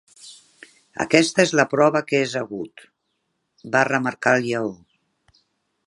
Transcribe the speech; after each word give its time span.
"Aquesta 1.03 1.43
és 1.43 1.53
la 1.59 1.65
prova 1.75 2.01
que 2.11 2.21
és 2.29 2.33
agut", 2.41 2.87
va 3.77 3.85
remarcar 3.93 4.35
el 4.39 4.49
lleó. 4.49 4.75